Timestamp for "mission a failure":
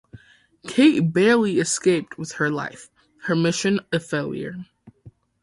3.35-4.65